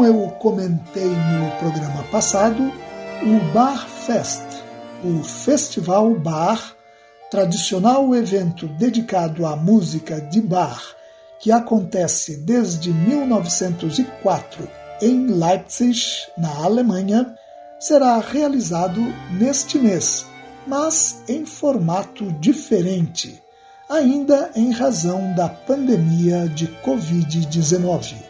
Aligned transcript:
Como 0.00 0.10
eu 0.10 0.30
comentei 0.38 1.10
no 1.10 1.50
programa 1.58 2.02
passado, 2.04 2.72
o 3.22 3.52
Bar 3.52 3.86
Fest, 3.86 4.40
o 5.04 5.22
Festival 5.22 6.14
Bar, 6.14 6.74
tradicional 7.30 8.14
evento 8.14 8.66
dedicado 8.66 9.44
à 9.44 9.54
música 9.54 10.18
de 10.18 10.40
bar, 10.40 10.82
que 11.38 11.52
acontece 11.52 12.38
desde 12.38 12.90
1904 12.94 14.66
em 15.02 15.26
Leipzig, 15.26 16.00
na 16.38 16.64
Alemanha, 16.64 17.34
será 17.78 18.18
realizado 18.20 19.02
neste 19.32 19.78
mês, 19.78 20.24
mas 20.66 21.22
em 21.28 21.44
formato 21.44 22.32
diferente, 22.40 23.44
ainda 23.86 24.50
em 24.56 24.72
razão 24.72 25.34
da 25.34 25.50
pandemia 25.50 26.48
de 26.48 26.68
Covid-19 26.82 28.29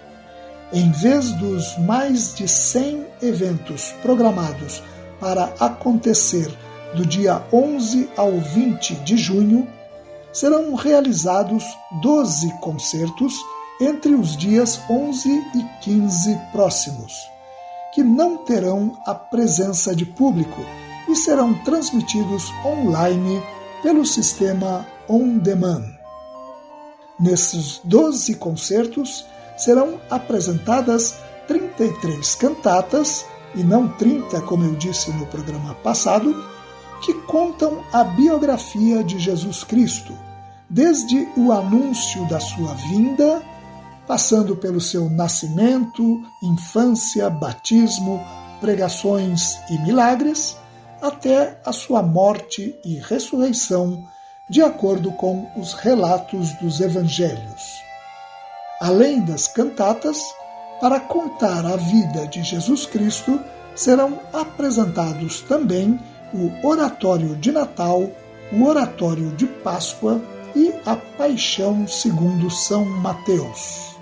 em 0.72 0.91
vez 0.92 1.32
dos 1.32 1.76
mais 1.78 2.34
de 2.34 2.47
100 2.47 3.06
eventos 3.22 3.92
programados 4.03 4.82
para 5.19 5.53
acontecer 5.58 6.48
do 6.94 7.04
dia 7.04 7.42
11 7.53 8.08
ao 8.16 8.32
20 8.32 8.94
de 8.97 9.16
junho, 9.16 9.69
serão 10.32 10.75
realizados 10.75 11.64
12 12.00 12.53
concertos 12.60 13.34
entre 13.81 14.14
os 14.14 14.36
dias 14.36 14.81
11 14.88 15.28
e 15.54 15.64
15 15.82 16.38
próximos, 16.53 17.28
que 17.92 18.02
não 18.02 18.38
terão 18.38 18.97
a 19.06 19.14
presença 19.14 19.94
de 19.94 20.04
público 20.04 20.60
e 21.08 21.16
serão 21.16 21.54
transmitidos 21.64 22.52
online 22.64 23.42
pelo 23.82 24.04
sistema 24.04 24.87
On 25.08 25.38
Demand. 25.38 25.84
Nesses 27.19 27.81
12 27.84 28.37
concertos, 28.37 29.26
serão 29.60 30.00
apresentadas 30.10 31.16
33 31.47 32.34
cantatas, 32.37 33.26
e 33.54 33.65
não 33.65 33.88
30, 33.88 34.41
como 34.43 34.65
eu 34.65 34.75
disse 34.76 35.10
no 35.10 35.26
programa 35.26 35.75
passado, 35.75 36.34
que 37.03 37.12
contam 37.22 37.82
a 37.93 38.04
biografia 38.04 39.03
de 39.03 39.19
Jesus 39.19 39.65
Cristo, 39.65 40.16
desde 40.69 41.28
o 41.37 41.50
anúncio 41.50 42.26
da 42.28 42.38
sua 42.38 42.75
vinda, 42.75 43.43
passando 44.06 44.56
pelo 44.56 44.81
seu 44.81 45.10
nascimento, 45.10 46.22
infância, 46.43 47.28
batismo, 47.28 48.25
pregações 48.60 49.59
e 49.69 49.78
milagres, 49.78 50.56
até 51.03 51.60
a 51.65 51.72
sua 51.72 52.03
morte 52.03 52.75
e 52.84 52.97
ressurreição, 53.00 54.04
de 54.49 54.62
acordo 54.62 55.10
com 55.12 55.50
os 55.56 55.72
relatos 55.72 56.53
dos 56.60 56.81
evangelhos 56.81 57.90
além 58.81 59.21
das 59.21 59.47
cantatas, 59.47 60.19
para 60.81 60.99
contar 60.99 61.67
a 61.67 61.77
vida 61.77 62.27
de 62.27 62.43
Jesus 62.43 62.87
Cristo, 62.87 63.39
serão 63.77 64.19
apresentados 64.33 65.43
também 65.43 66.01
o 66.33 66.67
Oratório 66.67 67.37
de 67.37 67.53
Natal, 67.53 68.11
o 68.53 68.65
Oratório 68.65 69.31
de 69.37 69.47
Páscoa 69.47 70.21
e 70.57 70.73
a 70.87 70.97
Paixão 70.97 71.87
segundo 71.87 72.51
São 72.51 72.85
Mateus. 72.85 73.97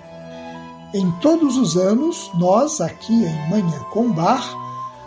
Em 0.93 1.11
todos 1.19 1.57
os 1.57 1.77
anos, 1.77 2.31
nós 2.35 2.81
aqui 2.81 3.13
em 3.13 3.49
Manhã 3.49 3.79
com 3.91 4.11
Bar 4.11 4.43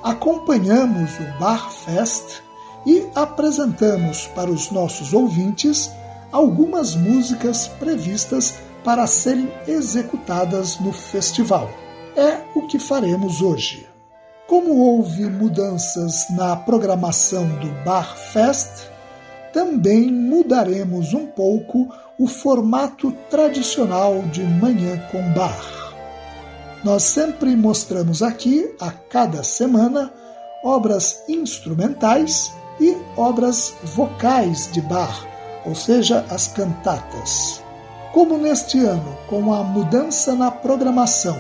acompanhamos 0.03 1.11
o 1.19 1.39
Bar 1.41 1.71
Fest 1.71 2.43
e 2.85 3.07
apresentamos 3.15 4.27
para 4.29 4.51
os 4.51 4.71
nossos 4.71 5.13
ouvintes 5.13 5.91
algumas 6.31 6.95
músicas 6.95 7.69
previstas 7.69 8.55
para 8.85 9.07
serem 9.07 9.51
executadas 9.67 10.79
no 10.79 10.93
festival. 10.93 11.71
É 12.17 12.39
o 12.55 12.67
que 12.67 12.79
faremos 12.79 13.41
hoje. 13.41 13.87
Como 14.47 14.77
houve 14.77 15.25
mudanças 15.27 16.27
na 16.31 16.57
programação 16.57 17.49
do 17.57 17.69
Bar 17.85 18.17
Fest, 18.17 18.91
também 19.53 20.11
mudaremos 20.11 21.15
um 21.15 21.27
pouco 21.27 21.89
o 22.19 22.27
formato 22.27 23.13
tradicional 23.31 24.23
de 24.23 24.43
Manhã 24.43 24.99
com 25.11 25.23
Bar. 25.33 25.95
Nós 26.85 27.05
sempre 27.05 27.55
mostramos 27.57 28.23
aqui, 28.23 28.75
a 28.81 28.91
cada 28.91 29.43
semana, 29.43 30.13
obras 30.65 31.23
instrumentais 31.29 32.53
e 32.81 32.97
obras 33.17 33.75
vocais 33.83 34.71
de 34.73 34.81
Bar, 34.81 35.27
ou 35.65 35.75
seja, 35.75 36.27
as 36.29 36.49
cantatas. 36.49 37.63
Como 38.13 38.37
neste 38.37 38.79
ano, 38.85 39.17
com 39.27 39.55
a 39.55 39.63
mudança 39.63 40.35
na 40.35 40.51
programação, 40.51 41.39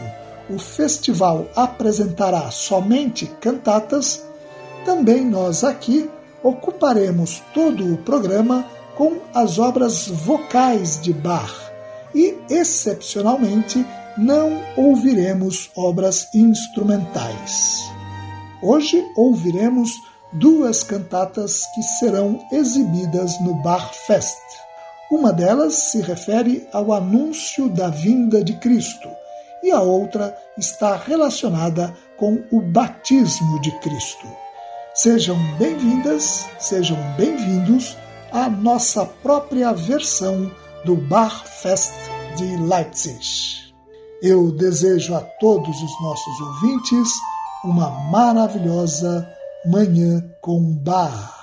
o 0.48 0.58
festival 0.58 1.46
apresentará 1.54 2.50
somente 2.50 3.26
cantatas, 3.26 4.24
também 4.82 5.24
nós 5.24 5.64
aqui 5.64 6.08
ocuparemos 6.42 7.42
todo 7.52 7.92
o 7.92 7.98
programa 7.98 8.64
com 8.96 9.18
as 9.34 9.58
obras 9.58 10.08
vocais 10.08 10.98
de 11.00 11.12
Bach 11.12 11.52
e, 12.14 12.38
excepcionalmente, 12.48 13.84
não 14.16 14.58
ouviremos 14.74 15.70
obras 15.76 16.26
instrumentais. 16.34 17.82
Hoje 18.62 19.02
ouviremos 19.14 19.92
duas 20.32 20.82
cantatas 20.82 21.66
que 21.74 21.82
serão 21.82 22.38
exibidas 22.50 23.38
no 23.42 23.56
Bach 23.56 23.92
Fest. 24.06 24.61
Uma 25.12 25.30
delas 25.30 25.74
se 25.74 26.00
refere 26.00 26.66
ao 26.72 26.90
anúncio 26.90 27.68
da 27.68 27.90
vinda 27.90 28.42
de 28.42 28.54
Cristo 28.54 29.10
e 29.62 29.70
a 29.70 29.78
outra 29.78 30.34
está 30.56 30.96
relacionada 30.96 31.94
com 32.16 32.42
o 32.50 32.62
batismo 32.62 33.60
de 33.60 33.70
Cristo. 33.80 34.26
Sejam 34.94 35.36
bem-vindas, 35.58 36.46
sejam 36.58 36.96
bem-vindos 37.18 37.94
à 38.32 38.48
nossa 38.48 39.04
própria 39.04 39.74
versão 39.74 40.50
do 40.82 40.96
Bar 40.96 41.44
Fest 41.44 41.92
de 42.38 42.56
Leipzig. 42.56 43.20
Eu 44.22 44.50
desejo 44.50 45.14
a 45.14 45.20
todos 45.20 45.76
os 45.82 46.00
nossos 46.00 46.40
ouvintes 46.40 47.12
uma 47.62 47.90
maravilhosa 48.10 49.28
Manhã 49.66 50.24
com 50.40 50.72
Bar. 50.72 51.41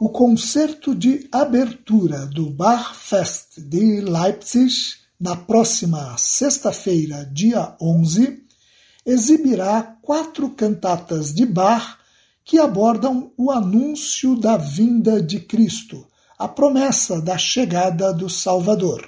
O 0.00 0.10
concerto 0.10 0.94
de 0.94 1.28
abertura 1.32 2.24
do 2.26 2.50
Barfest 2.50 3.60
de 3.60 4.00
Leipzig, 4.00 4.72
na 5.18 5.34
próxima 5.34 6.16
sexta-feira, 6.16 7.28
dia 7.32 7.76
11, 7.80 8.44
exibirá 9.04 9.96
quatro 10.00 10.50
cantatas 10.50 11.34
de 11.34 11.44
Bach 11.44 11.98
que 12.44 12.60
abordam 12.60 13.32
o 13.36 13.50
anúncio 13.50 14.38
da 14.38 14.56
vinda 14.56 15.20
de 15.20 15.40
Cristo, 15.40 16.06
a 16.38 16.46
promessa 16.46 17.20
da 17.20 17.36
chegada 17.36 18.12
do 18.14 18.30
Salvador. 18.30 19.04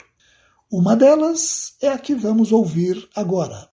Uma 0.68 0.96
delas 0.96 1.74
é 1.80 1.88
a 1.88 1.98
que 1.98 2.16
vamos 2.16 2.50
ouvir 2.50 3.08
agora. 3.14 3.68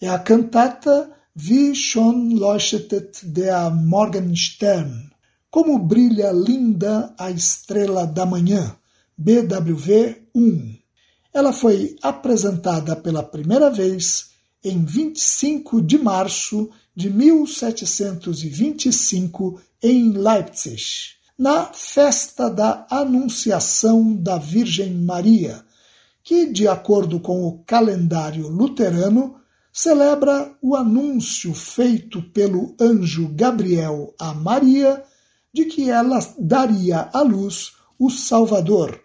É 0.00 0.08
a 0.08 0.20
cantata 0.20 1.10
Wie 1.34 1.74
schon 1.74 2.30
leuchtet 2.32 3.22
der 3.22 3.70
Morgenstern, 3.70 5.09
como 5.50 5.78
brilha 5.78 6.30
linda 6.30 7.12
a 7.18 7.30
estrela 7.30 8.06
da 8.06 8.24
manhã, 8.24 8.74
BWV 9.18 10.22
1. 10.34 10.78
Ela 11.34 11.52
foi 11.52 11.96
apresentada 12.02 12.94
pela 12.94 13.22
primeira 13.22 13.70
vez 13.70 14.30
em 14.62 14.84
25 14.84 15.80
de 15.82 15.96
março 15.98 16.70
de 16.94 17.10
1725 17.10 19.60
em 19.82 20.12
Leipzig, 20.12 20.84
na 21.38 21.72
festa 21.72 22.50
da 22.50 22.86
Anunciação 22.90 24.14
da 24.14 24.36
Virgem 24.38 24.92
Maria, 24.94 25.64
que, 26.22 26.46
de 26.46 26.68
acordo 26.68 27.18
com 27.18 27.46
o 27.46 27.64
calendário 27.64 28.46
luterano, 28.48 29.40
celebra 29.72 30.54
o 30.60 30.76
anúncio 30.76 31.54
feito 31.54 32.20
pelo 32.22 32.76
anjo 32.78 33.30
Gabriel 33.34 34.14
a 34.18 34.34
Maria 34.34 35.02
de 35.52 35.64
que 35.64 35.90
ela 35.90 36.18
daria 36.38 37.08
à 37.12 37.22
luz 37.22 37.72
o 37.98 38.10
Salvador, 38.10 39.00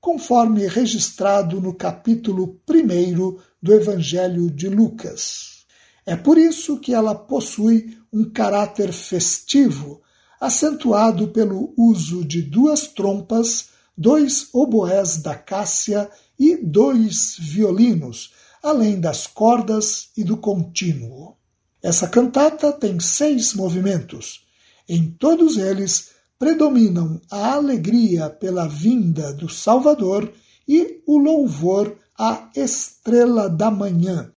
conforme 0.00 0.66
registrado 0.66 1.60
no 1.60 1.74
capítulo 1.74 2.60
1 2.68 3.38
do 3.60 3.74
Evangelho 3.74 4.50
de 4.50 4.68
Lucas. 4.68 5.66
É 6.06 6.16
por 6.16 6.38
isso 6.38 6.78
que 6.78 6.94
ela 6.94 7.14
possui 7.14 7.98
um 8.12 8.24
caráter 8.24 8.92
festivo, 8.92 10.00
acentuado 10.40 11.28
pelo 11.28 11.74
uso 11.76 12.24
de 12.24 12.40
duas 12.40 12.86
trompas, 12.86 13.70
dois 13.96 14.48
oboés 14.54 15.18
da 15.18 15.34
Cássia 15.34 16.08
e 16.38 16.56
dois 16.56 17.36
violinos, 17.38 18.32
além 18.62 19.00
das 19.00 19.26
cordas 19.26 20.10
e 20.16 20.24
do 20.24 20.36
contínuo. 20.36 21.36
Essa 21.82 22.08
cantata 22.08 22.72
tem 22.72 22.98
seis 23.00 23.52
movimentos, 23.52 24.47
em 24.88 25.10
todos 25.10 25.56
eles 25.56 26.10
predominam 26.38 27.20
a 27.30 27.54
alegria 27.54 28.30
pela 28.30 28.66
vinda 28.66 29.32
do 29.34 29.48
Salvador 29.48 30.32
e 30.66 31.02
o 31.06 31.18
louvor 31.18 31.96
à 32.16 32.50
estrela 32.54 33.48
da 33.48 33.70
manhã, 33.70 34.32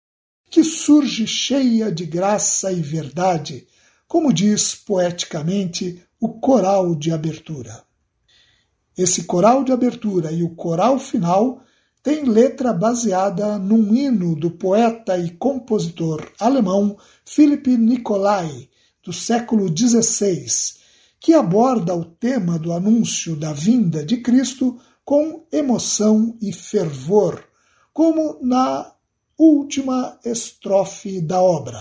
que 0.51 0.65
surge 0.65 1.27
cheia 1.27 1.93
de 1.93 2.07
graça 2.07 2.73
e 2.73 2.81
verdade, 2.81 3.67
como 4.09 4.33
diz 4.33 4.75
poeticamente 4.75 6.03
o 6.21 6.41
coral 6.41 6.95
de 6.95 7.13
abertura. 7.13 7.85
Esse 8.97 9.25
coral 9.25 9.63
de 9.63 9.73
abertura 9.73 10.33
e 10.33 10.43
o 10.43 10.51
coral 10.51 10.99
final 10.99 11.63
têm 12.03 12.25
letra 12.25 12.73
baseada 12.73 13.59
num 13.59 13.95
hino 13.95 14.35
do 14.35 14.51
poeta 14.51 15.19
e 15.19 15.31
compositor 15.31 16.31
alemão 16.39 16.97
Philipp 17.25 17.77
Nicolai, 17.77 18.70
do 19.03 19.13
século 19.13 19.69
XVI, 19.69 20.47
que 21.19 21.35
aborda 21.35 21.95
o 21.95 22.05
tema 22.05 22.59
do 22.59 22.73
anúncio 22.73 23.37
da 23.37 23.53
vinda 23.53 24.05
de 24.05 24.19
Cristo 24.19 24.81
com 25.05 25.47
emoção 25.53 26.37
e 26.41 26.53
fervor, 26.53 27.45
como 27.93 28.39
na 28.43 28.93
última 29.37 30.19
estrofe 30.25 31.21
da 31.21 31.41
obra. 31.41 31.81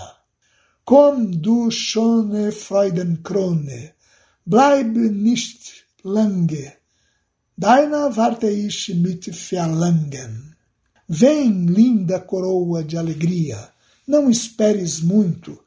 Komm 0.84 1.30
du 1.30 1.70
schöne 1.70 2.52
Freudenkrone, 2.52 3.94
bleib 4.44 4.98
nicht 4.98 5.86
lange, 6.04 6.74
deiner 7.56 8.18
warte 8.18 8.50
ich 8.50 8.96
mit 8.96 9.30
Verlangen. 9.32 10.56
Vem, 11.08 11.68
linda 11.68 12.20
coroa 12.20 12.84
de 12.84 12.98
alegria, 12.98 13.70
não 14.08 14.30
esperes 14.30 15.02
muito, 15.02 15.60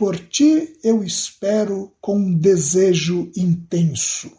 por 0.00 0.18
ti 0.18 0.78
eu 0.82 1.04
espero 1.04 1.94
com 2.00 2.16
um 2.16 2.34
desejo 2.34 3.30
intenso. 3.36 4.32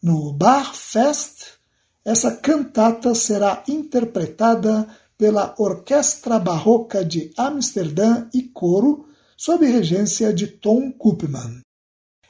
No 0.00 0.32
Bar 0.32 0.76
Fest, 0.76 1.58
essa 2.04 2.36
cantata 2.36 3.16
será 3.16 3.64
interpretada 3.66 4.86
pela 5.18 5.56
Orquestra 5.58 6.38
Barroca 6.38 7.04
de 7.04 7.32
Amsterdã 7.36 8.28
e 8.32 8.42
coro, 8.42 9.08
sob 9.36 9.66
regência 9.66 10.32
de 10.32 10.46
Tom 10.46 10.92
Koopman. 10.92 11.60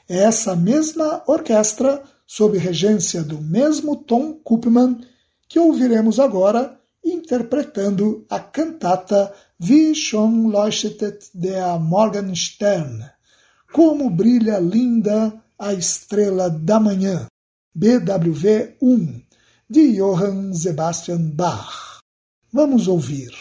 É 0.09 0.23
essa 0.23 0.55
mesma 0.55 1.23
orquestra, 1.27 2.03
sob 2.25 2.57
regência 2.57 3.21
do 3.21 3.39
mesmo 3.39 3.95
Tom 3.95 4.33
Koopman, 4.33 4.99
que 5.47 5.59
ouviremos 5.59 6.19
agora 6.19 6.75
interpretando 7.05 8.25
a 8.27 8.39
cantata 8.39 9.31
Wie 9.61 9.93
schon 9.93 10.49
leuchtet 10.51 11.29
der 11.33 11.77
Morgenstern, 11.79 13.11
como 13.73 14.09
brilha 14.09 14.57
linda 14.57 15.43
a 15.57 15.73
estrela 15.73 16.49
da 16.49 16.79
manhã, 16.79 17.27
BWV 17.75 18.77
1, 18.81 19.21
de 19.69 19.97
Johann 19.97 20.53
Sebastian 20.53 21.35
Bach. 21.35 21.99
Vamos 22.53 22.87
ouvir. 22.87 23.33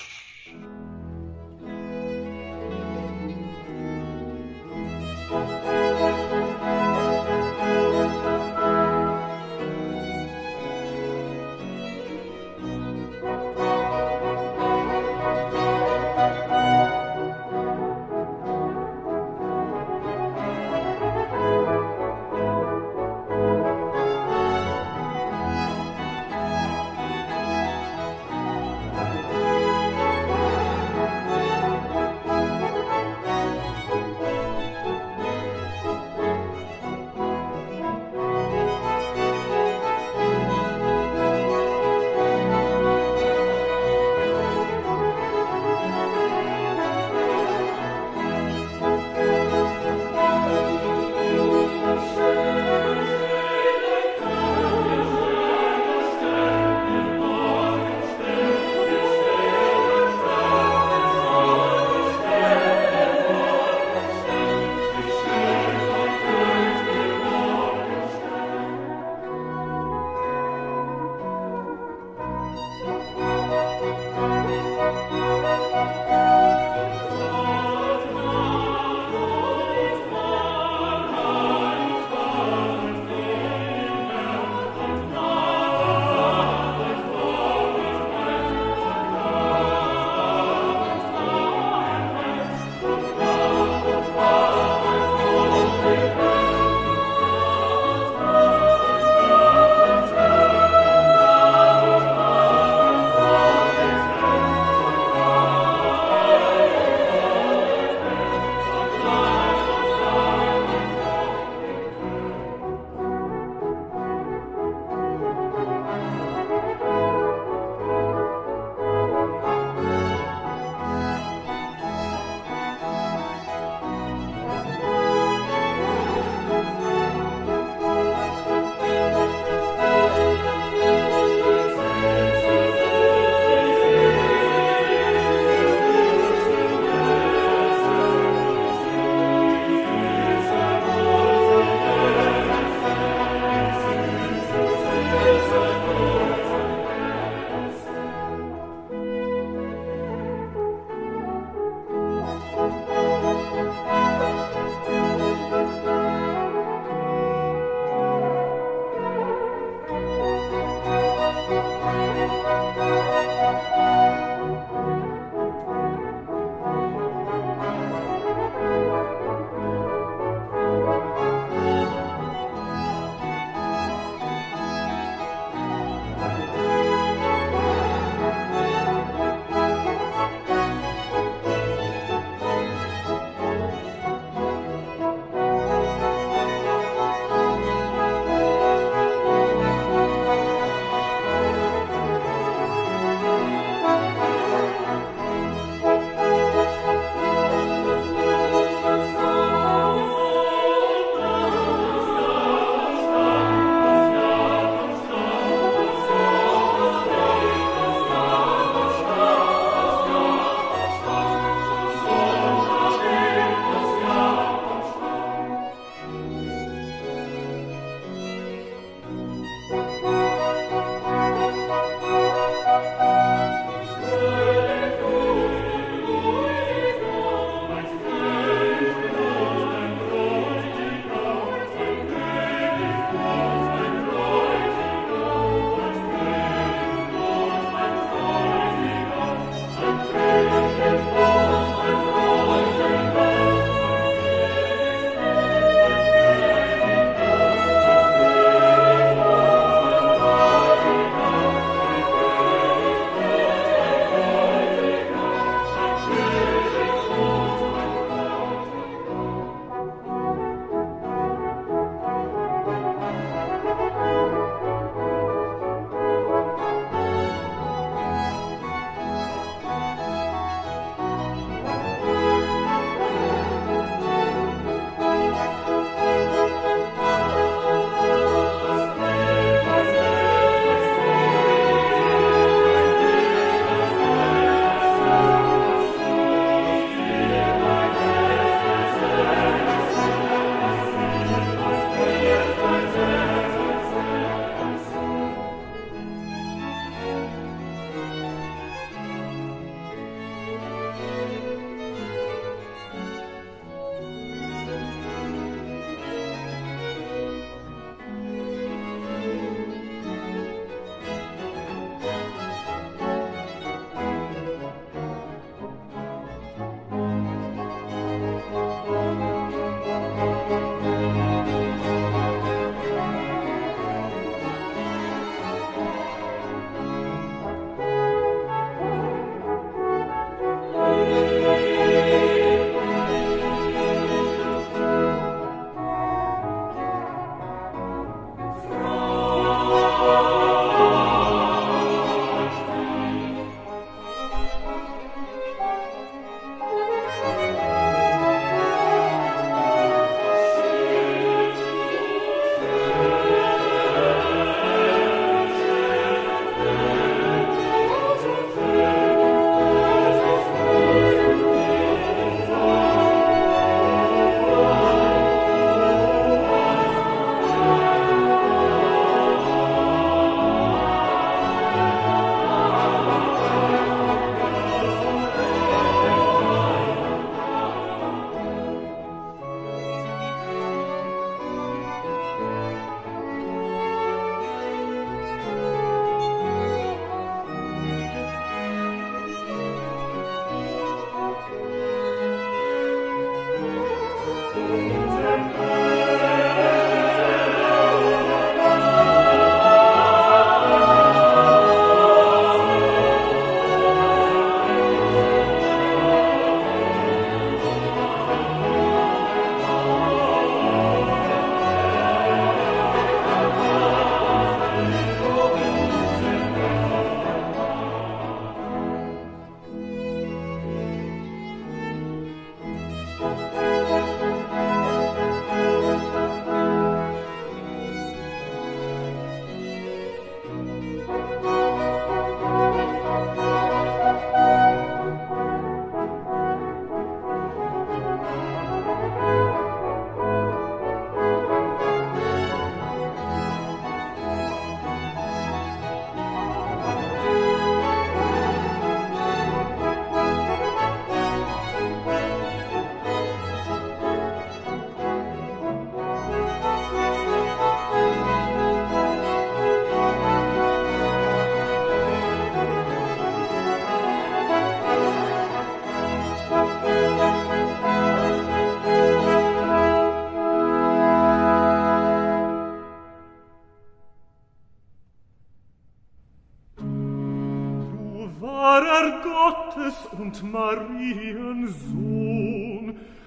und 480.28 480.52
Mariensohn, 480.52 481.72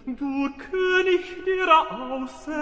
du 0.05 0.50
König 0.70 1.24
derer 1.48 1.81
Außer 2.00 2.61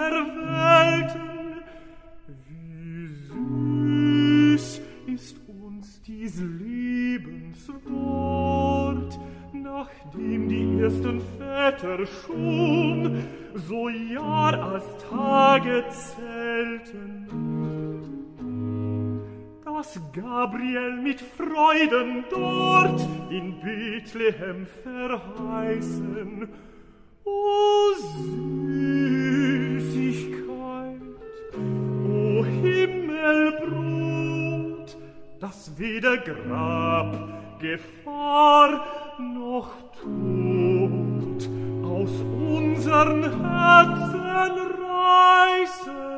Gabriel 20.40 20.96
mit 20.96 21.20
Freuden 21.20 22.24
dort 22.30 23.06
in 23.28 23.60
Bethlehem 23.60 24.66
verheißen. 24.82 26.48
O 27.26 27.92
Süßigkeit, 29.84 31.02
o 32.08 32.42
Himmelbrot, 32.42 33.68
das 35.40 35.78
weder 35.78 36.16
Grab, 36.16 37.58
Gefahr 37.58 38.82
noch 39.18 39.74
Tod 40.00 41.50
aus 41.84 42.12
unseren 42.48 43.24
Herzen 43.24 44.56
reißen. 44.88 46.09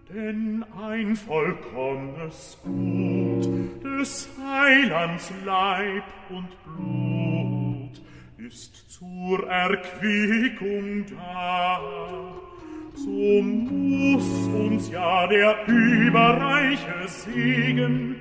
denn 0.08 0.64
ein 0.80 1.14
vollkommenes 1.16 2.58
Gut 2.62 3.84
des 3.84 4.30
Heilands 4.40 5.32
Leib 5.44 6.04
und 6.30 6.48
Blut 6.64 8.00
ist 8.38 8.90
zur 8.90 9.46
Erquickung 9.48 11.04
da. 11.06 12.47
So 13.04 13.42
muss 13.42 14.48
uns 14.48 14.90
ja 14.90 15.26
der 15.28 15.68
überreiche 15.68 17.06
Segen, 17.06 18.16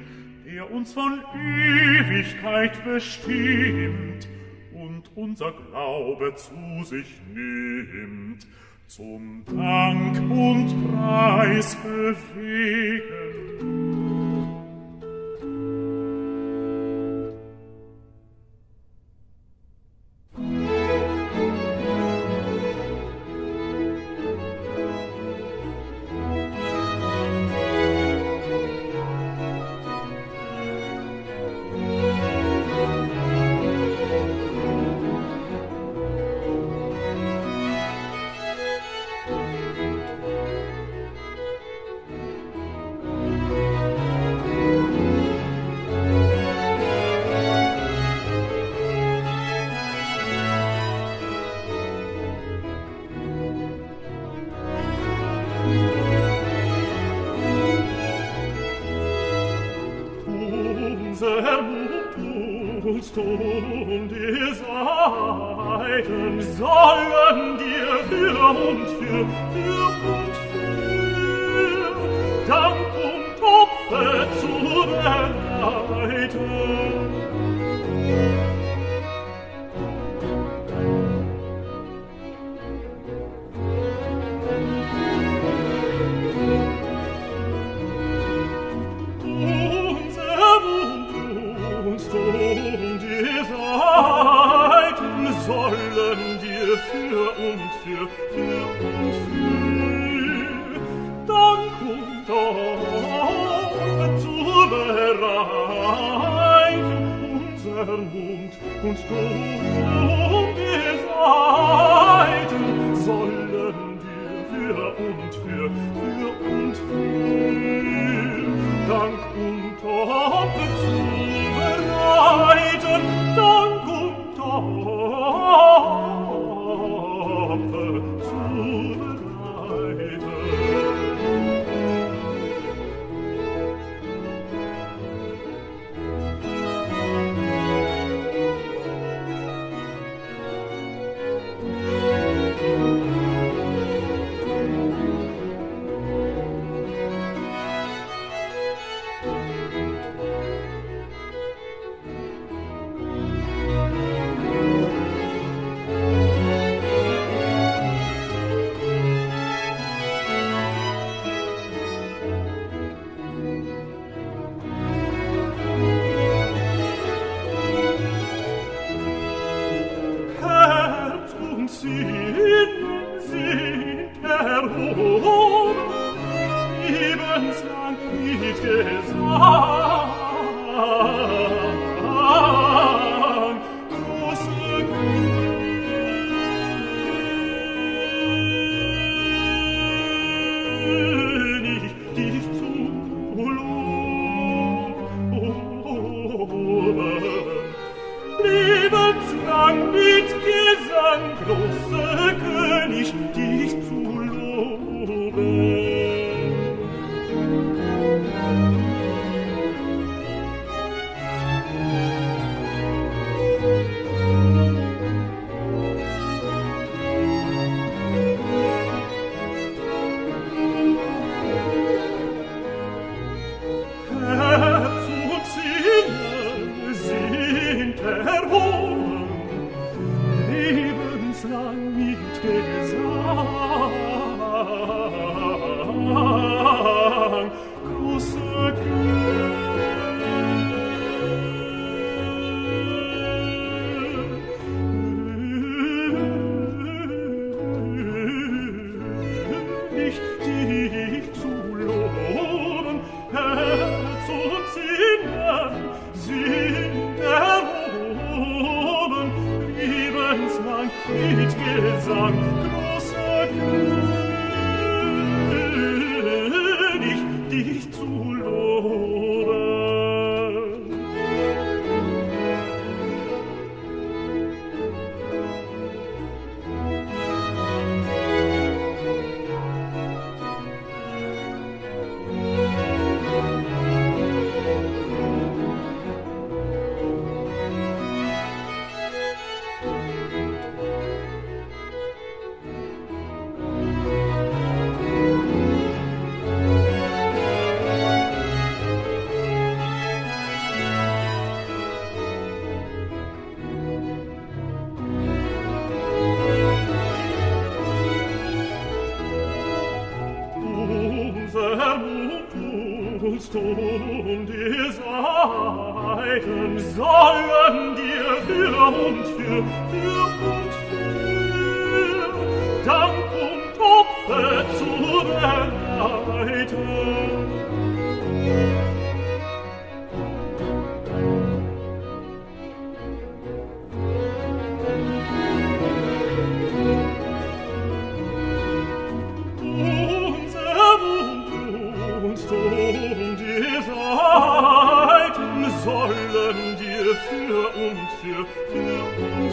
der 0.45 0.69
uns 0.71 0.93
von 0.93 1.19
Ewigkeit 1.33 2.83
bestimmt 2.85 4.27
und 4.73 5.09
unser 5.15 5.51
Glaube 5.51 6.35
zu 6.35 6.83
sich 6.83 7.19
nimmt, 7.33 8.45
zum 8.85 9.43
Dank 9.45 10.19
und 10.29 10.93
Preis 10.93 11.75
bewegen. 11.77 13.17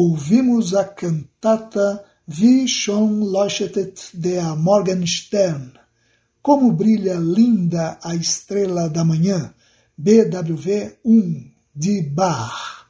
ouvimos 0.00 0.74
a 0.74 0.84
cantata 0.84 2.04
Wie 2.26 2.66
schon 2.68 3.22
leuchtet 3.22 4.10
der 4.14 4.56
Morgenstern, 4.56 5.72
Como 6.40 6.72
brilha 6.72 7.18
linda 7.18 7.98
a 8.02 8.14
estrela 8.14 8.88
da 8.88 9.04
manhã, 9.04 9.52
BWV 9.98 10.96
1, 11.04 11.50
de 11.74 12.02
Bach. 12.02 12.86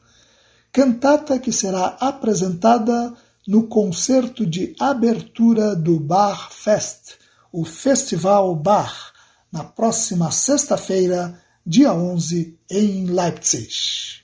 Cantata 0.73 1.39
que 1.41 1.51
será 1.51 1.97
apresentada 1.99 3.13
no 3.49 3.67
concerto 3.67 4.47
de 4.47 4.77
abertura 4.79 5.75
do 5.75 5.99
Bach 5.99 6.53
Fest, 6.53 7.15
o 7.51 7.65
Festival 7.65 8.55
Bach, 8.55 9.13
na 9.51 9.65
próxima 9.65 10.31
sexta-feira, 10.31 11.41
dia 11.67 11.93
11, 11.93 12.57
em 12.71 13.07
Leipzig. 13.07 14.20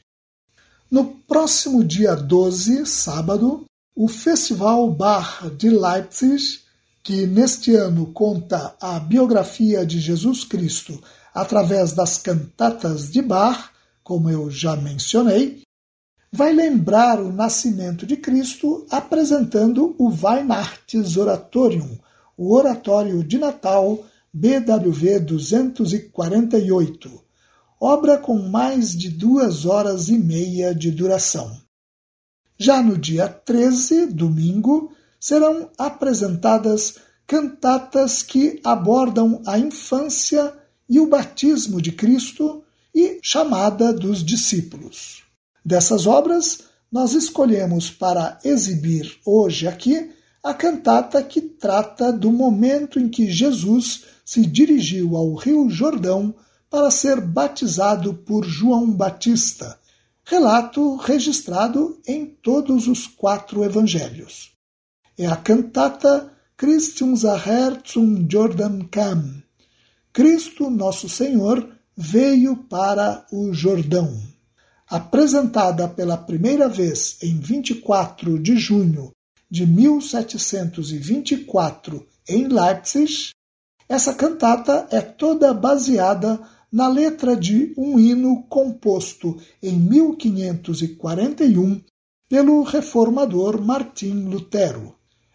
No 0.89 1.17
próximo 1.27 1.83
dia 1.83 2.15
12, 2.15 2.87
sábado, 2.87 3.65
o 3.93 4.07
Festival 4.07 4.89
Bar 4.93 5.51
de 5.57 5.69
Leipzig, 5.69 6.61
que 7.03 7.27
neste 7.27 7.75
ano 7.75 8.13
conta 8.13 8.77
a 8.81 9.01
biografia 9.01 9.85
de 9.85 9.99
Jesus 9.99 10.45
Cristo 10.45 11.03
através 11.35 11.93
das 11.93 12.19
cantatas 12.19 13.11
de 13.11 13.21
Bach, 13.21 13.71
como 14.05 14.31
eu 14.31 14.49
já 14.49 14.77
mencionei, 14.77 15.63
vai 16.31 16.53
lembrar 16.53 17.21
o 17.21 17.33
nascimento 17.33 18.07
de 18.07 18.17
Cristo 18.17 18.87
apresentando 18.89 19.97
o 19.99 20.09
Weihnachtsoratorium, 20.09 21.99
o 22.37 22.55
Oratório 22.55 23.25
de 23.25 23.39
Natal 23.39 24.07
BWV 24.33 25.19
248 25.19 27.26
obra 27.81 28.19
com 28.19 28.39
mais 28.39 28.97
de 28.97 29.11
duas 29.11 29.67
horas 29.67 30.09
e 30.09 30.19
meia 30.19 30.75
de 30.75 30.91
duração. 30.91 31.61
Já 32.59 32.83
no 32.83 32.97
dia 32.97 33.29
13, 33.29 34.07
domingo, 34.07 34.93
serão 35.21 35.71
apresentadas 35.77 36.97
cantatas 37.27 38.23
que 38.23 38.61
abordam 38.65 39.43
a 39.47 39.59
infância 39.59 40.55
e 40.89 41.01
o 41.01 41.07
batismo 41.07 41.83
de 41.83 41.93
Cristo 41.93 42.63
e 42.95 43.19
chamada 43.23 43.93
dos 43.93 44.25
discípulos. 44.25 45.25
Dessas 45.65 46.07
obras, 46.07 46.61
nós 46.91 47.13
escolhemos 47.13 47.91
para 47.91 48.39
exibir 48.45 49.19
hoje 49.27 49.67
aqui 49.67 50.13
a 50.43 50.55
cantata 50.55 51.23
que 51.23 51.41
trata 51.41 52.13
do 52.13 52.31
momento 52.31 53.01
em 53.01 53.09
que 53.09 53.29
Jesus 53.29 54.05
se 54.25 54.47
dirigiu 54.47 55.17
ao 55.17 55.35
Rio 55.35 55.69
Jordão 55.69 56.35
para 56.71 56.91
ser 56.91 57.21
batizado 57.21 58.15
por 58.15 58.45
João 58.45 58.91
Batista, 58.91 59.79
relato 60.25 60.97
registrado 60.97 62.01
em 62.07 62.27
todos 62.27 62.89
os 62.89 63.07
quatro 63.07 63.63
evangelhos. 63.65 64.53
É 65.17 65.27
a 65.27 65.37
cantata 65.37 66.33
Christ 66.57 67.01
unser 67.03 67.49
Herr 67.49 67.81
zum 67.87 68.27
Jordan 68.29 68.89
kam. 68.91 69.41
Cristo, 70.13 70.69
nosso 70.71 71.09
Senhor, 71.09 71.69
veio 71.97 72.57
para 72.57 73.25
o 73.31 73.53
Jordão. 73.53 74.21
Apresentada 74.89 75.87
pela 75.89 76.17
primeira 76.17 76.69
vez 76.69 77.19
em 77.23 77.39
24 77.39 78.37
de 78.39 78.57
junho 78.57 79.13
de 79.51 79.67
1724 79.67 82.07
em 82.29 82.47
Leipzig, 82.49 83.31
essa 83.89 84.13
cantata 84.15 84.89
é 84.91 85.01
toda 85.01 85.55
baseada 85.55 86.41
na 86.73 86.89
letra 86.89 87.37
de 87.37 87.73
um 87.77 87.99
hino 87.99 88.43
composto 88.49 89.37
em 89.63 89.79
1541 89.79 91.81
pelo 92.29 92.63
reformador 92.63 93.63
Martim 93.63 94.25
Lutero. 94.25 94.95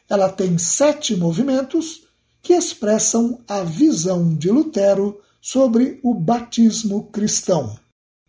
Ela 0.09 0.29
tem 0.29 0.57
sete 0.57 1.15
movimentos 1.15 2.03
que 2.41 2.53
expressam 2.53 3.39
a 3.47 3.63
visão 3.63 4.35
de 4.35 4.49
Lutero 4.49 5.19
sobre 5.39 5.99
o 6.03 6.13
batismo 6.13 7.05
cristão. 7.05 7.77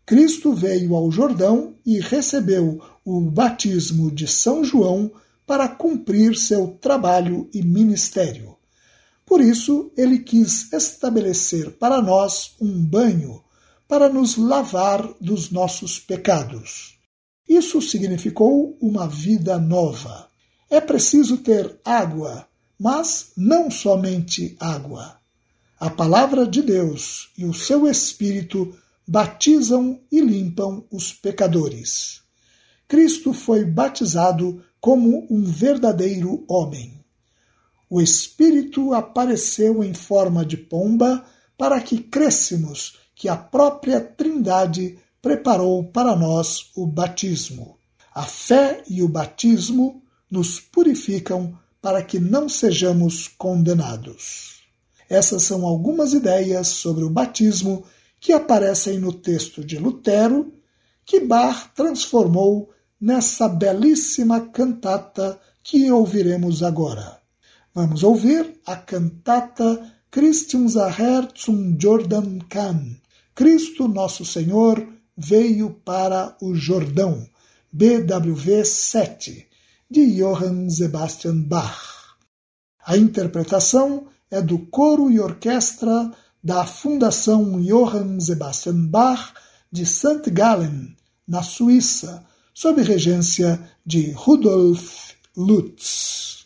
Cristo 0.06 0.52
veio 0.52 0.94
ao 0.94 1.10
Jordão 1.10 1.74
e 1.84 1.98
recebeu 1.98 2.80
o 3.04 3.20
batismo 3.20 4.10
de 4.10 4.26
São 4.26 4.64
João 4.64 5.10
para 5.46 5.68
cumprir 5.68 6.36
seu 6.36 6.78
trabalho 6.80 7.48
e 7.52 7.62
ministério. 7.62 8.56
Por 9.32 9.40
isso, 9.40 9.90
ele 9.96 10.18
quis 10.18 10.70
estabelecer 10.74 11.70
para 11.78 12.02
nós 12.02 12.54
um 12.60 12.84
banho 12.84 13.42
para 13.88 14.06
nos 14.06 14.36
lavar 14.36 15.10
dos 15.22 15.50
nossos 15.50 15.98
pecados. 15.98 16.98
Isso 17.48 17.80
significou 17.80 18.76
uma 18.78 19.08
vida 19.08 19.58
nova. 19.58 20.28
É 20.68 20.82
preciso 20.82 21.38
ter 21.38 21.80
água, 21.82 22.46
mas 22.78 23.32
não 23.34 23.70
somente 23.70 24.54
água. 24.60 25.16
A 25.80 25.88
palavra 25.88 26.46
de 26.46 26.60
Deus 26.60 27.30
e 27.38 27.46
o 27.46 27.54
seu 27.54 27.88
Espírito 27.88 28.76
batizam 29.08 29.98
e 30.12 30.20
limpam 30.20 30.84
os 30.90 31.10
pecadores. 31.10 32.20
Cristo 32.86 33.32
foi 33.32 33.64
batizado 33.64 34.62
como 34.78 35.26
um 35.30 35.42
verdadeiro 35.42 36.44
homem 36.46 37.01
o 37.94 38.00
Espírito 38.00 38.94
apareceu 38.94 39.84
em 39.84 39.92
forma 39.92 40.46
de 40.46 40.56
pomba 40.56 41.26
para 41.58 41.78
que 41.78 41.98
crêssemos 41.98 42.96
que 43.14 43.28
a 43.28 43.36
própria 43.36 44.00
Trindade 44.00 44.98
preparou 45.20 45.84
para 45.84 46.16
nós 46.16 46.70
o 46.74 46.86
batismo. 46.86 47.76
A 48.14 48.22
fé 48.22 48.82
e 48.88 49.02
o 49.02 49.08
batismo 49.10 50.02
nos 50.30 50.58
purificam 50.58 51.54
para 51.82 52.02
que 52.02 52.18
não 52.18 52.48
sejamos 52.48 53.28
condenados. 53.28 54.62
Essas 55.06 55.42
são 55.42 55.66
algumas 55.66 56.14
ideias 56.14 56.68
sobre 56.68 57.04
o 57.04 57.10
batismo 57.10 57.84
que 58.18 58.32
aparecem 58.32 58.98
no 58.98 59.12
texto 59.12 59.62
de 59.62 59.78
Lutero, 59.78 60.50
que 61.04 61.20
Bach 61.20 61.68
transformou 61.74 62.70
nessa 62.98 63.50
belíssima 63.50 64.48
cantata 64.48 65.38
que 65.62 65.92
ouviremos 65.92 66.62
agora. 66.62 67.20
Vamos 67.74 68.02
ouvir 68.02 68.60
a 68.66 68.76
cantata 68.76 69.92
Christ 70.10 70.52
unser 70.54 71.00
Herr 71.00 71.28
zum 71.34 71.78
Jordan 71.80 72.40
kam. 72.46 73.00
Cristo 73.34 73.88
Nosso 73.88 74.26
Senhor 74.26 74.86
veio 75.16 75.70
para 75.70 76.36
o 76.42 76.54
Jordão. 76.54 77.26
BWV 77.72 78.66
7, 78.66 79.48
de 79.90 80.16
Johann 80.18 80.68
Sebastian 80.68 81.40
Bach. 81.44 82.18
A 82.84 82.98
interpretação 82.98 84.06
é 84.30 84.42
do 84.42 84.58
coro 84.58 85.10
e 85.10 85.18
orquestra 85.18 86.12
da 86.44 86.66
Fundação 86.66 87.58
Johann 87.62 88.20
Sebastian 88.20 88.88
Bach 88.88 89.32
de 89.70 89.86
St. 89.86 90.30
Gallen, 90.30 90.94
na 91.26 91.42
Suíça, 91.42 92.22
sob 92.52 92.82
regência 92.82 93.58
de 93.86 94.10
Rudolf 94.10 95.14
Lutz. 95.34 96.41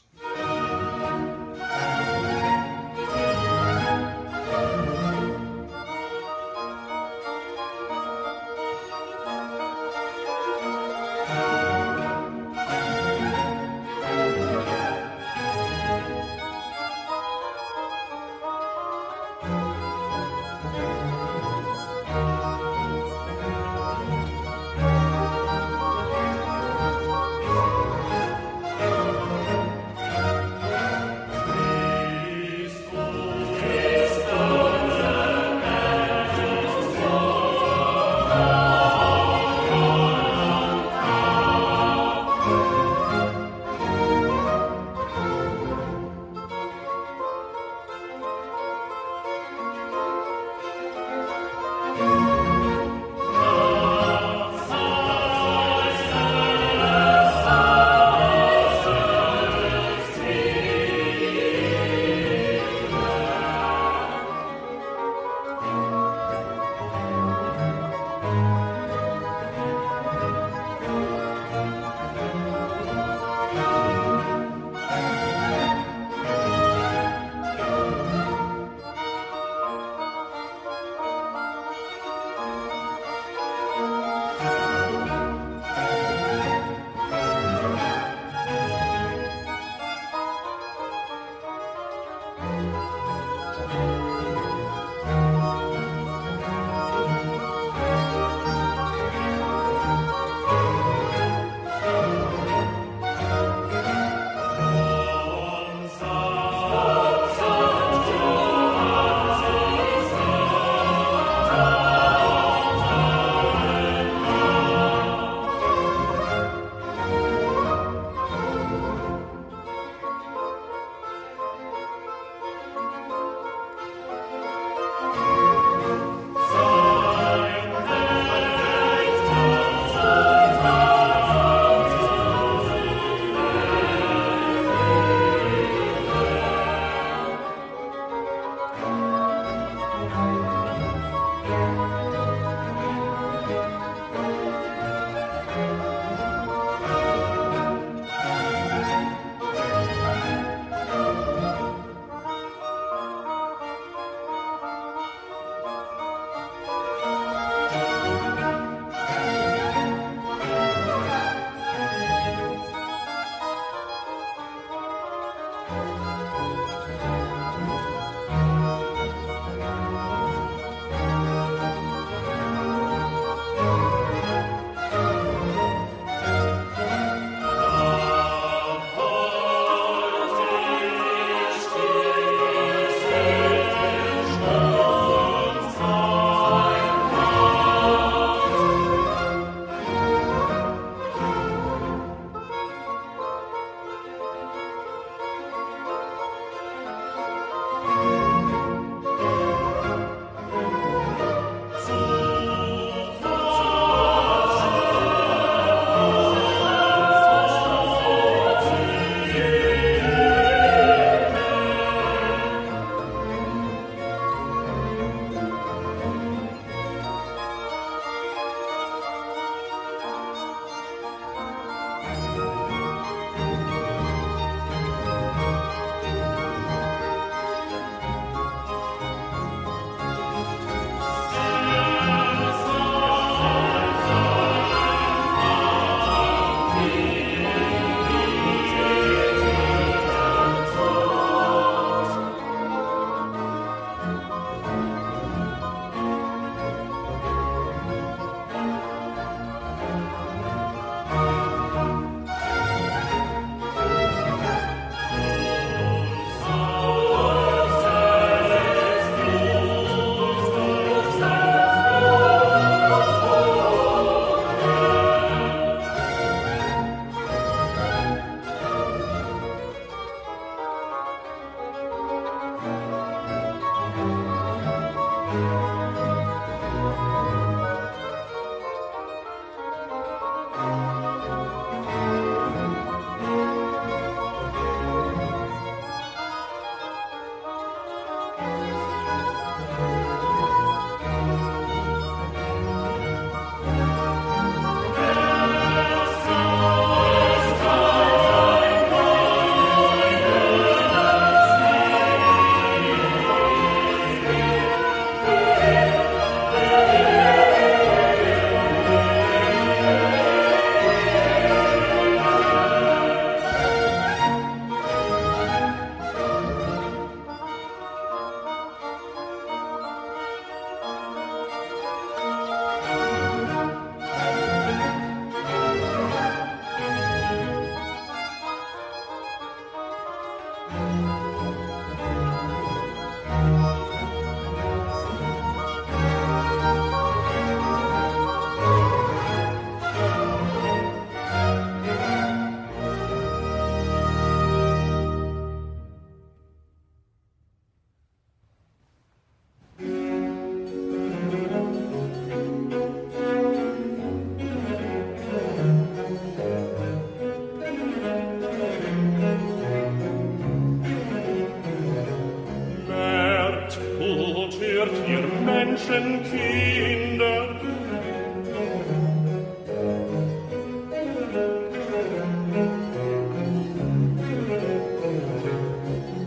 Menschenkinder. 365.89 367.61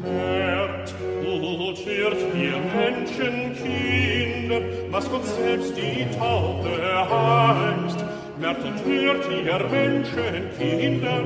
Hört, 0.03 0.95
gut 1.21 1.77
ihr 2.35 2.57
Menschenkinder, 2.73 4.61
was 4.91 5.09
Gott 5.09 5.25
selbst 5.25 5.75
die 5.75 6.05
Taufe 6.17 6.69
heißt. 7.09 8.05
Merkt 8.39 8.63
und 8.63 8.85
hört, 8.85 9.25
ihr 9.29 9.59
Menschenkinder, 9.69 11.23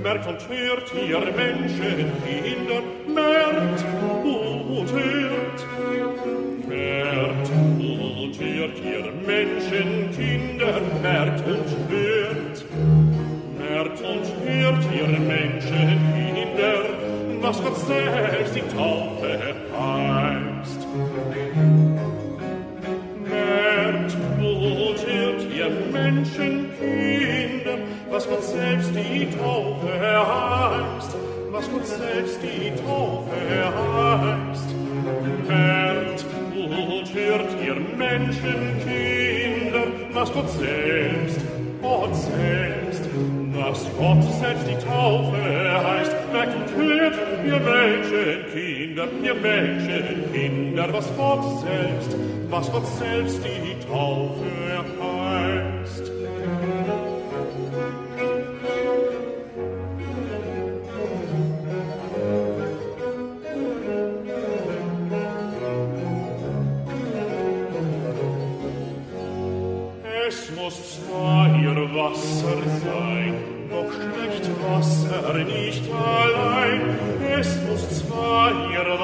merkt 0.00 0.26
und 0.28 0.48
ihr 0.94 1.24
Menschenkinder, 1.36 2.82
ihr 49.22 49.34
Menschen, 49.34 50.32
Kinder, 50.32 50.92
was 50.92 51.06
Gott 51.16 51.60
selbst, 51.60 52.16
was 52.50 52.70
Gott 52.72 52.86
selbst 52.98 53.40
die 53.44 53.86
Taufe 53.86 54.44
erheißt. 54.70 56.12
Es 70.26 70.50
muss 70.56 71.00
zwar 71.00 71.46
ihr 71.60 71.76
Wasser 71.94 72.56
sein, 72.82 73.34
doch 73.70 73.92
schlecht 73.92 74.50
Wasser 74.68 75.34
nicht 75.44 75.84
allein. 75.92 76.80
Es 77.38 77.56
muss 77.68 77.84
zwar 78.00 78.50
ihr 78.72 78.98
Wasser 78.98 79.03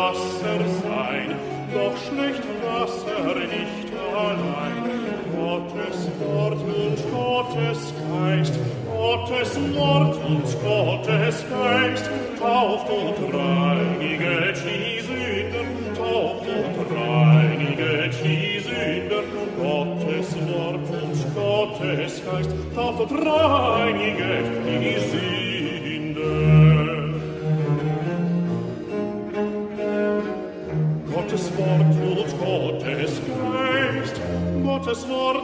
nicht 2.20 2.42
Wasser, 2.62 3.34
nicht 3.34 3.92
allein. 4.14 4.90
Gottes 5.36 6.08
Wort 6.20 6.60
und 6.60 6.98
Gottes 7.12 7.94
Geist, 8.10 8.54
Gottes 8.86 9.58
Wort 9.74 10.16
und 10.26 10.44
Gottes 10.62 11.44
Geist, 11.48 12.10
tauft 12.38 12.88
und 12.90 13.34
reiniget 13.34 14.58
die 14.64 15.00
Sünden, 15.00 15.94
tauft 15.96 16.46
und 16.46 16.96
reiniget 16.96 18.14
die 18.22 18.60
Sünden. 18.60 19.24
Gottes 19.60 20.36
Wort 20.48 20.86
und 21.02 21.34
Gottes 21.34 22.22
Geist, 22.24 22.50
tauft 22.74 23.00
und 23.00 23.26
reiniget 23.26 24.46
die 24.66 25.00
Sünden. 25.00 25.39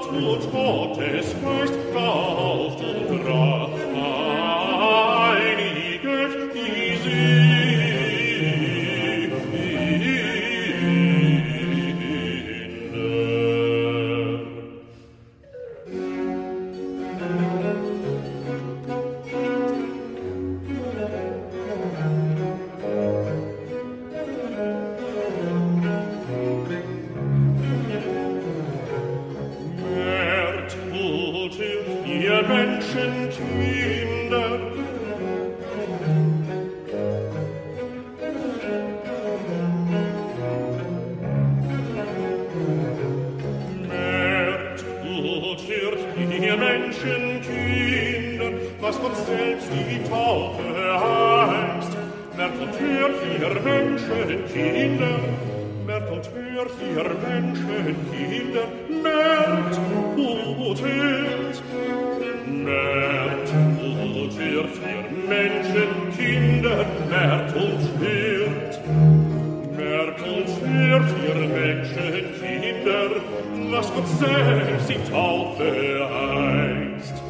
und 0.08 0.52
Gottes 0.52 1.34
Geist, 1.42 1.74
Menschenkinder, 65.28 66.84
merkt 67.08 67.56
und 67.56 67.82
hört, 68.00 68.80
merkt 69.76 70.20
und 70.22 70.48
hört, 70.68 71.10
ihr 71.26 71.48
Menschenkinder, 71.48 73.10
was 73.70 73.92
Gott 73.94 74.08
selbst 74.08 74.88
die 74.88 75.10
Taufe 75.10 75.72
heißt. 76.12 77.22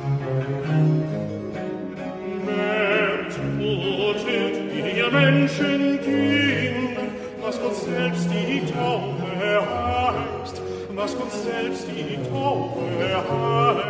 Merkt 2.44 3.38
und 3.58 4.96
ihr 4.96 5.10
Menschen, 5.10 5.36
Menschenkinder, 5.46 7.02
was 7.40 7.60
Gott 7.60 7.76
selbst 7.76 8.28
die 8.30 8.60
Taufe 8.72 9.26
heißt, 9.40 10.62
was 10.94 11.16
Gott 11.16 11.32
selbst 11.32 11.86
die 11.88 12.18
Taufe 12.30 12.82
heißt. 13.14 13.85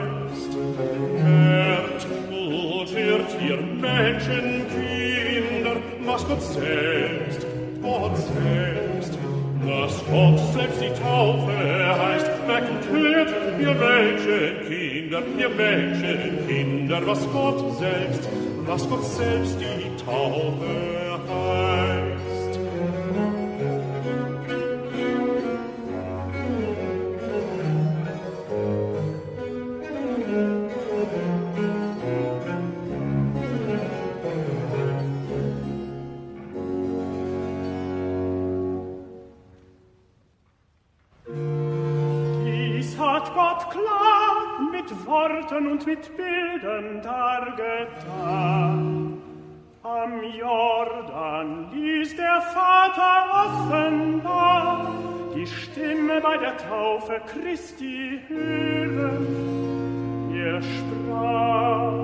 das 6.17 6.29
Gott 6.29 6.43
selbst, 6.43 7.47
Gott 7.83 8.17
selbst, 8.17 9.19
dass 9.67 10.05
Gott 10.11 10.39
selbst 10.55 10.81
die 10.81 11.03
Taufe 11.03 11.53
heißt, 11.53 12.27
merkt 12.47 12.71
und 12.71 12.97
hört, 12.97 13.35
ihr 13.61 13.75
Menschenkinder, 13.75 15.23
ihr 15.39 15.49
Menschenkinder, 15.51 17.07
was 17.07 17.21
Gott 17.33 17.79
selbst, 17.79 18.29
was 18.65 18.89
Gott 18.89 19.05
selbst 19.05 19.59
die 19.61 20.05
Taufe 20.05 20.67
heißt. 21.29 21.66
Taufe 56.59 57.21
Christi 57.27 58.21
hören. 58.29 59.27
Er 60.35 60.63
sprach, 60.63 61.95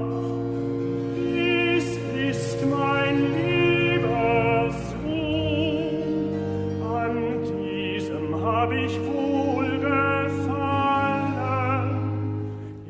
dies 1.17 1.99
ist 2.31 2.59
mein 2.67 3.17
lieber 3.35 4.71
Sohn, 4.91 6.83
an 6.83 7.17
diesem 7.45 8.27
hab 8.43 8.73
ich 8.73 8.99
wohlgefallen. 9.01 10.13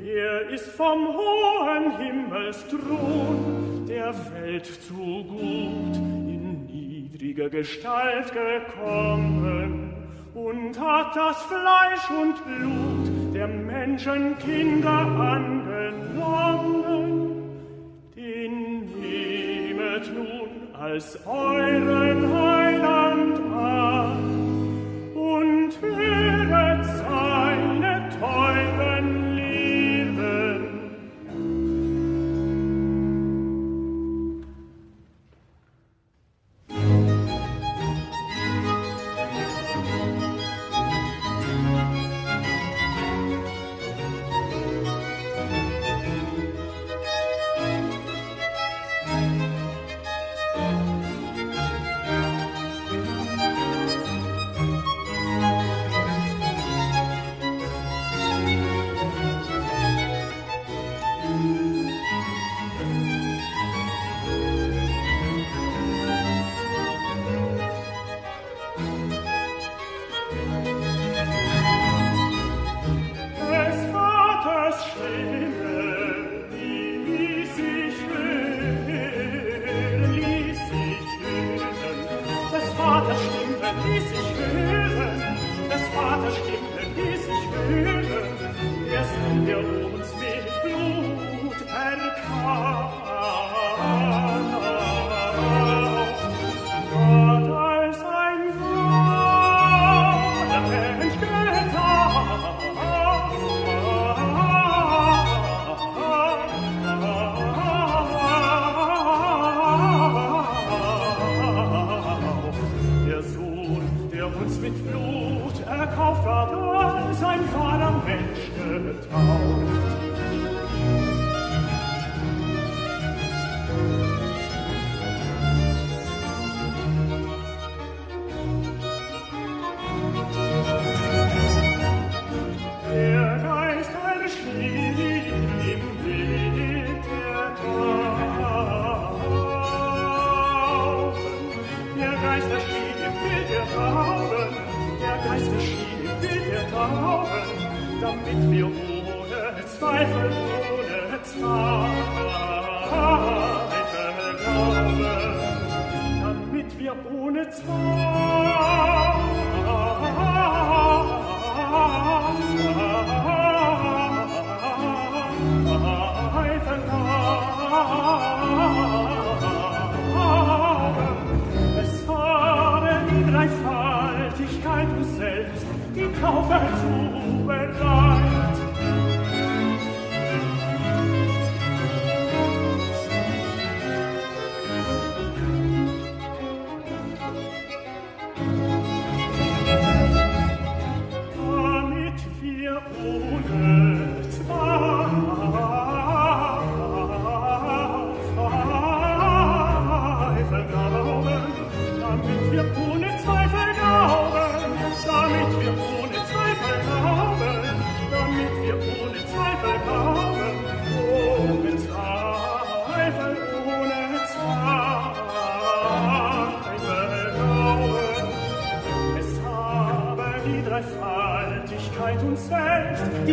Er 0.04 0.48
ist 0.50 0.68
vom 0.68 1.08
hohen 1.08 1.98
Himmelsthron 1.98 3.86
der 3.88 4.14
Welt 4.32 4.66
zu 4.66 5.24
gut 5.24 5.96
in 5.96 6.66
niedriger 6.66 7.48
Gestalt 7.50 8.32
gekommen 8.32 9.81
und 10.34 10.78
hat 10.80 11.14
das 11.14 11.42
Fleisch 11.42 12.10
und 12.10 12.42
Blut 12.44 13.34
der 13.34 13.48
Menschenkinder 13.48 14.90
angenommen. 14.90 15.92
Den 18.16 19.00
nehmet 19.00 20.10
nun 20.14 20.48
als 20.78 21.18
euren 21.26 22.32
Heiland 22.32 23.40
an 23.52 24.18
und 25.14 25.72
hört 25.80 26.41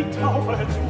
die 0.00 0.18
Taufe 0.18 0.56
zu 0.68 0.89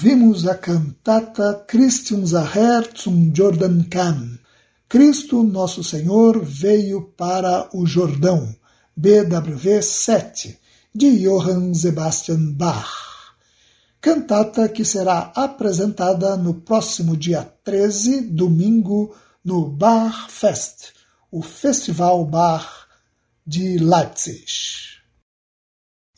ouvimos 0.00 0.48
a 0.48 0.54
cantata 0.54 1.62
Christum 1.68 2.24
Zaher 2.24 2.90
zum 2.96 3.30
Jordan 3.36 3.82
Kam. 3.82 4.38
Cristo 4.88 5.42
Nosso 5.42 5.84
Senhor 5.84 6.42
veio 6.42 7.02
para 7.18 7.68
o 7.74 7.84
Jordão, 7.84 8.56
BWV 8.96 9.82
7, 9.82 10.58
de 10.94 11.18
Johann 11.18 11.74
Sebastian 11.74 12.52
Bach. 12.52 12.88
Cantata 14.00 14.70
que 14.70 14.86
será 14.86 15.32
apresentada 15.36 16.34
no 16.34 16.54
próximo 16.54 17.14
dia 17.14 17.42
13, 17.62 18.22
domingo, 18.22 19.14
no 19.44 19.68
Bar 19.68 20.30
Fest, 20.30 20.94
o 21.30 21.42
Festival 21.42 22.24
Bar 22.24 22.88
de 23.46 23.76
Leipzig. 23.76 24.46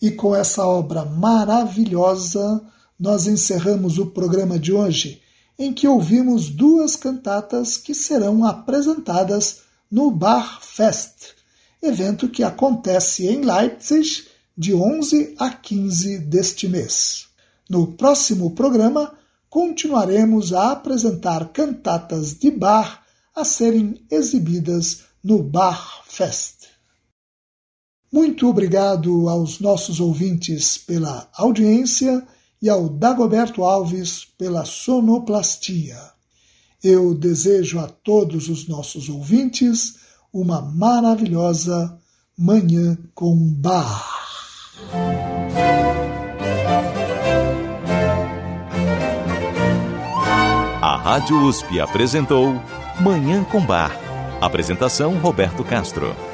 E 0.01 0.12
com 0.12 0.37
essa 0.37 0.64
obra 0.64 1.05
maravilhosa, 1.05 2.64
nós 2.99 3.26
encerramos 3.26 3.99
o 3.99 4.07
programa 4.07 4.59
de 4.59 4.72
hoje, 4.72 5.20
em 5.59 5.72
que 5.72 5.86
ouvimos 5.86 6.49
duas 6.49 6.97
cantatas 6.97 7.76
que 7.76 7.95
serão 7.95 8.45
apresentadas 8.45 9.61
no 9.90 10.11
Bar 10.11 10.61
Fest, 10.62 11.34
evento 11.82 12.28
que 12.28 12.43
acontece 12.43 13.26
em 13.26 13.43
Leipzig 13.43 14.26
de 14.57 14.74
11 14.74 15.34
a 15.38 15.51
15 15.51 16.18
deste 16.18 16.68
mês. 16.68 17.26
No 17.68 17.88
próximo 17.88 18.51
programa, 18.53 19.12
continuaremos 19.49 20.53
a 20.53 20.72
apresentar 20.72 21.53
cantatas 21.53 22.34
de 22.34 22.51
bar 22.51 23.03
a 23.34 23.45
serem 23.45 24.05
exibidas 24.11 25.05
no 25.22 25.43
Bar 25.43 26.03
Fest. 26.07 26.68
Muito 28.11 28.47
obrigado 28.47 29.28
aos 29.28 29.59
nossos 29.59 30.01
ouvintes 30.01 30.76
pela 30.76 31.30
audiência 31.34 32.26
e 32.63 32.71
ao 32.71 32.89
Dagoberto 32.89 33.65
Alves 33.65 34.25
pela 34.39 34.65
sonoplastia. 34.65 35.99
Eu 36.83 37.13
desejo 37.13 37.81
a 37.81 37.89
todos 37.89 38.49
os 38.49 38.69
nossos 38.69 39.09
ouvintes 39.09 39.97
uma 40.33 40.63
maravilhosa 40.63 41.99
Manhã 42.39 42.97
com 43.15 43.37
Bar. 43.37 44.09
A 50.81 50.97
Rádio 50.97 51.37
USP 51.45 51.81
apresentou 51.81 52.55
Manhã 53.01 53.45
com 53.45 53.61
Bar. 53.61 53.93
Apresentação 54.41 55.19
Roberto 55.19 55.63
Castro. 55.65 56.32